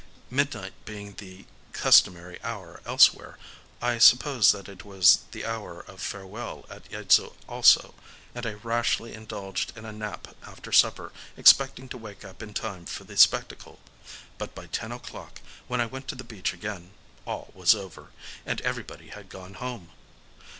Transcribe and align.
Midnight 0.31 0.73
being 0.83 1.13
the 1.13 1.45
customary 1.73 2.41
hour 2.41 2.81
elsewhere, 2.87 3.37
I 3.83 3.99
supposed 3.99 4.51
that 4.51 4.67
it 4.67 4.83
was 4.83 5.19
the 5.31 5.45
hour 5.45 5.81
of 5.81 6.01
farewell 6.01 6.65
at 6.71 6.89
Yaidzu 6.89 7.35
also, 7.47 7.93
and 8.33 8.47
I 8.47 8.53
rashly 8.53 9.13
indulged 9.13 9.77
in 9.77 9.85
a 9.85 9.91
nap 9.91 10.29
after 10.43 10.71
supper, 10.71 11.11
expecting 11.37 11.87
to 11.89 11.99
wake 11.99 12.25
up 12.25 12.41
in 12.41 12.55
time 12.55 12.87
for 12.87 13.03
the 13.03 13.15
spectacle. 13.15 13.77
But 14.39 14.55
by 14.55 14.65
ten 14.65 14.91
o'clock, 14.91 15.39
when 15.67 15.79
I 15.79 15.85
went 15.85 16.07
to 16.07 16.15
the 16.15 16.23
beach 16.23 16.51
again, 16.51 16.89
all 17.27 17.51
was 17.53 17.75
over, 17.75 18.09
and 18.43 18.59
everybody 18.61 19.09
had 19.09 19.29
gone 19.29 19.53
home. 19.53 19.89